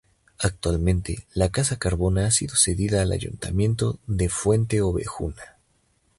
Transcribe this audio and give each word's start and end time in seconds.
Actualmente, 0.39 1.27
la 1.35 1.49
Casa 1.51 1.77
Cardona 1.77 2.25
ha 2.25 2.31
sido 2.31 2.55
cedida 2.55 3.03
al 3.03 3.11
Ayuntamiento 3.11 3.99
de 4.07 4.29
Fuente 4.29 4.81
Obejuna. 4.81 5.57